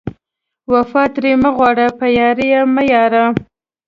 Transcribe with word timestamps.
وفا 0.73 1.03
ترې 1.13 1.31
مه 1.41 1.49
غواړه، 1.57 1.85
په 1.99 2.05
یارۍ 2.17 2.47
یې 2.53 2.61
مه 2.73 2.81
ویاړه 2.87 3.25